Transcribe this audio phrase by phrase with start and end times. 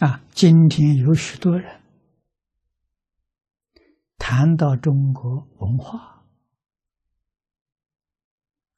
[0.00, 1.82] 啊，今天有许多人
[4.16, 6.24] 谈到中国文化，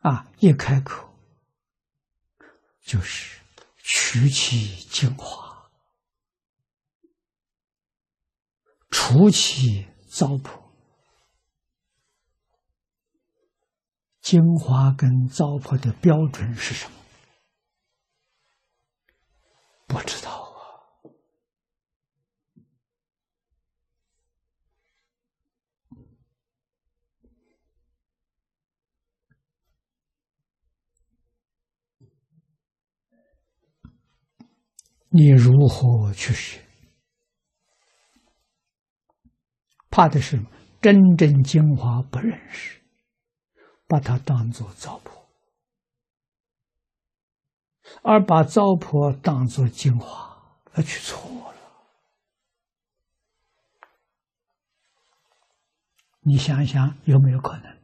[0.00, 1.12] 啊，一开口
[2.80, 3.40] 就是
[3.78, 5.68] 取其精华，
[8.88, 10.68] 除其糟粕。
[14.20, 16.96] 精华跟糟粕的标准是什么？
[19.88, 20.47] 不知道
[35.10, 36.60] 你如何去学？
[39.90, 40.38] 怕的是
[40.80, 42.78] 真正精华不认识。
[43.90, 45.10] 把它当做糟粕，
[48.02, 51.56] 而把糟粕当做精华，那去错了。
[56.20, 57.78] 你想想有没有可能？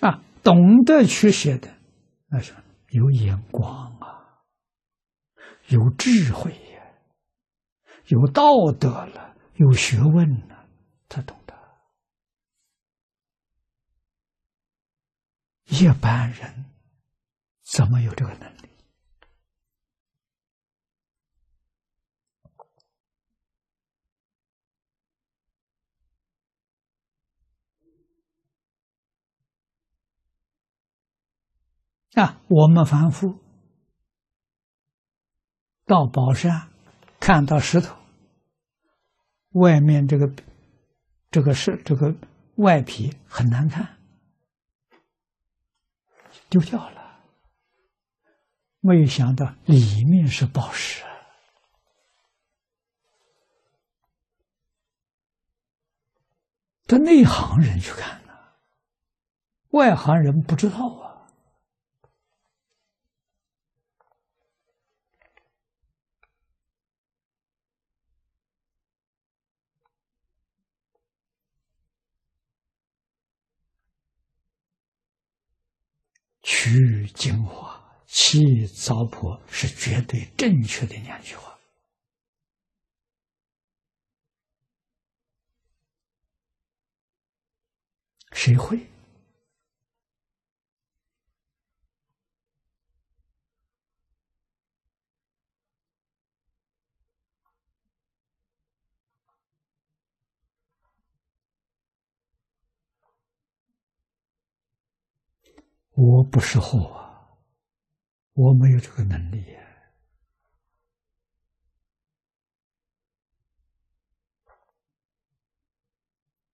[0.00, 1.74] 啊，懂得去写的，
[2.28, 2.54] 那是
[2.90, 4.44] 有眼光啊，
[5.68, 6.60] 有智慧呀。
[8.08, 10.68] 有道德了，有学问了，
[11.08, 11.54] 他懂得。
[15.64, 16.66] 一般人
[17.62, 18.68] 怎么有这个能力？
[32.14, 33.38] 啊，我们凡夫
[35.86, 36.68] 到宝山。
[37.20, 37.96] 看到石头，
[39.52, 40.30] 外面这个
[41.30, 42.14] 这个是这个
[42.56, 43.96] 外皮很难看，
[46.50, 47.24] 丢掉了。
[48.80, 51.02] 没有想到里面是宝石，
[56.86, 58.34] 这内行人去看呢，
[59.70, 61.03] 外行人不知道啊。
[76.44, 81.58] 取精华，弃糟粕，是绝对正确的两句话。
[88.32, 88.78] 谁会？
[105.96, 107.38] 我不识货啊，
[108.32, 109.44] 我没有这个能力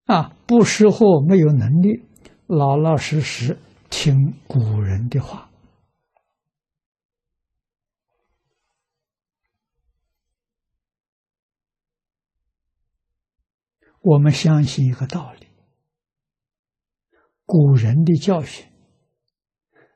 [0.04, 0.36] 啊！
[0.46, 2.04] 不识货，没有能力，
[2.46, 3.58] 老老实实
[3.88, 5.48] 听古人的话。
[14.02, 15.46] 我们相信一个道理：
[17.46, 18.69] 古人的教训。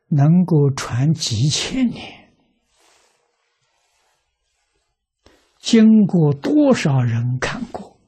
[0.08, 2.32] 能够传几千年，
[5.58, 7.98] 经过多少人看过，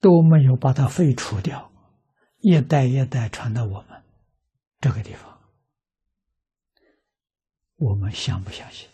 [0.00, 1.72] 都没有把它废除掉，
[2.38, 4.02] 一代一代传到我们
[4.80, 5.40] 这个地方，
[7.76, 8.88] 我们相不相信？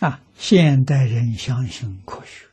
[0.00, 0.22] 啊！
[0.34, 2.46] 现代人相信科学，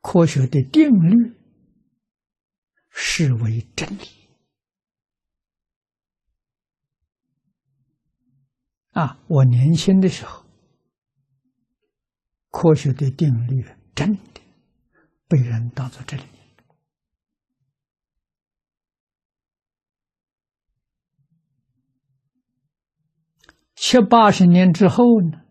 [0.00, 1.32] 科学的定律
[2.90, 4.08] 视为真理。
[8.90, 9.18] 啊！
[9.28, 10.44] 我年轻的时候，
[12.50, 14.40] 科学的定律真的
[15.28, 16.24] 被人当做真理。
[23.86, 25.42] 七八十年之后呢，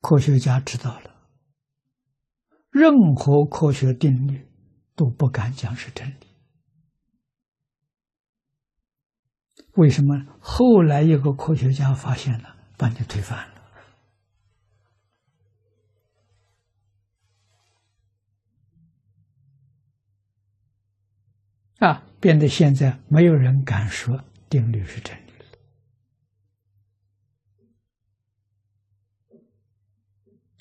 [0.00, 1.10] 科学家知道了，
[2.70, 4.48] 任何科学定律
[4.94, 6.28] 都不敢讲是真理。
[9.74, 10.24] 为什么？
[10.38, 13.36] 后来一个科学家发现了，把你推翻
[21.80, 25.22] 了，啊，变得现在没有人敢说定律是真理。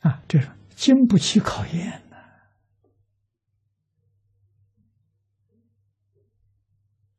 [0.01, 2.15] 啊，这是经不起考验的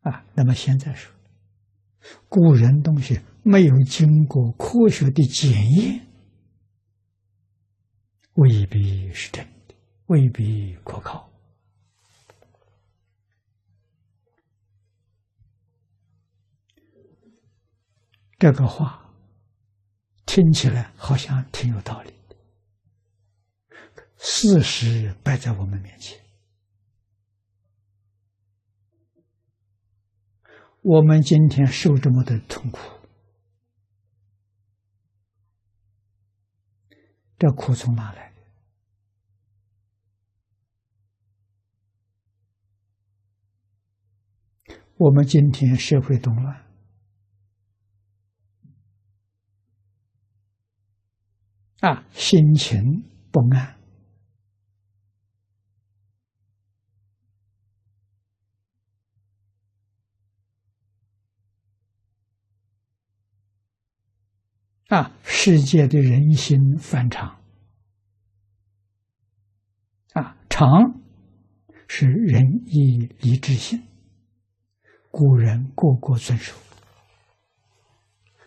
[0.00, 0.24] 啊。
[0.32, 1.14] 那么现在说，
[2.26, 6.06] 古人东西没有经过科学的检验，
[8.32, 9.74] 未必是真的，
[10.06, 11.30] 未必可靠。
[18.38, 19.12] 这个话
[20.24, 22.21] 听起来好像挺有道理。
[24.42, 26.20] 事实摆在我们面前，
[30.80, 32.80] 我们今天受这么多痛苦，
[37.38, 38.34] 这苦从哪来？
[44.96, 46.66] 我们今天社会动乱，
[51.78, 53.80] 啊，心情不安。
[64.92, 67.40] 啊，世界的人心反常，
[70.12, 71.00] 啊，常
[71.88, 73.82] 是仁义礼智信，
[75.10, 76.54] 古人个个遵守，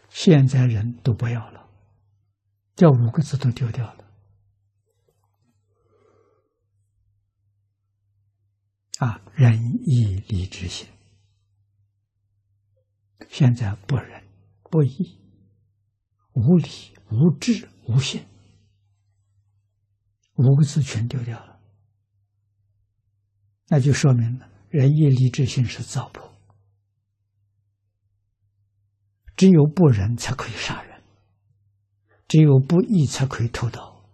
[0.10, 1.68] 现在人都不要了，
[2.76, 4.06] 这五个字都丢掉了，
[9.00, 10.88] 啊，仁义礼智信，
[13.30, 14.24] 现在不仁
[14.70, 15.25] 不义。
[16.36, 16.70] 无理、
[17.10, 18.26] 无智、无信，
[20.36, 21.60] 五个字全丢掉了，
[23.70, 26.30] 那就说明了仁义礼智信是糟粕。
[29.38, 31.02] 只有不仁才可以杀人，
[32.28, 34.06] 只有不义才可以偷盗。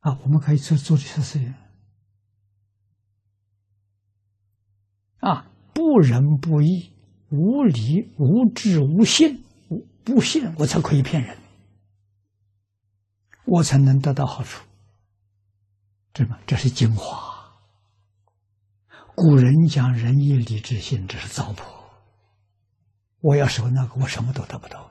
[0.00, 1.54] 啊，我们可以做做这些事情。
[5.18, 6.92] 啊，不仁不义。
[7.30, 11.38] 无理、无知、无信，无不信我才可以骗人，
[13.44, 14.64] 我才能得到好处。
[16.12, 17.30] 这么，这是精华。
[19.14, 21.62] 古人讲仁义礼智信，这是糟粕。
[23.20, 24.90] 我要守那个，我什么都得不到。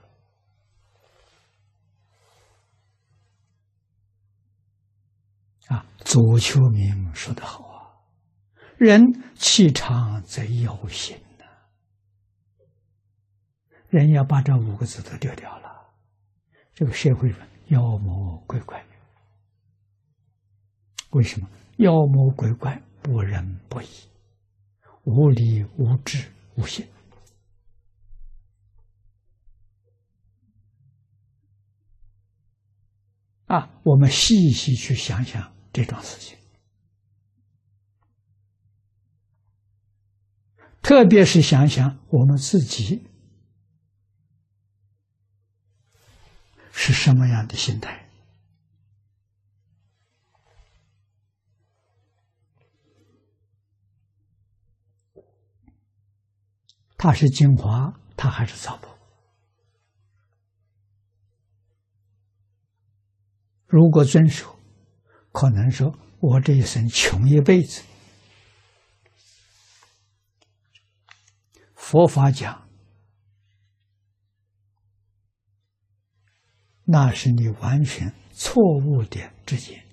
[5.67, 7.91] 啊，左丘明说的好啊，
[8.77, 9.03] 人
[9.35, 11.17] 气长则妖心。
[13.89, 15.69] 人要把这五个字都丢掉了，
[16.73, 17.33] 这个社会
[17.69, 18.85] 妖魔鬼怪。
[21.09, 23.87] 为什么妖魔鬼怪不仁不义，
[25.05, 26.87] 无理无智无信？
[33.47, 36.37] 啊，我们细细去想想这种事情，
[40.83, 43.08] 特别是想想我们自己。
[46.81, 48.09] 是什么样的心态？
[56.97, 58.87] 它是精华，它还是糟粕？
[63.67, 64.57] 如果遵守，
[65.33, 67.83] 可能说我这一生穷一辈子。
[71.75, 72.68] 佛法讲。
[76.91, 79.88] 那是你完全错误的知见。